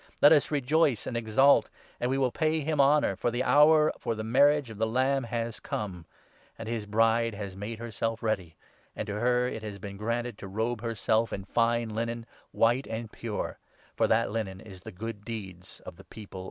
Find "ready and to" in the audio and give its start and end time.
8.23-9.19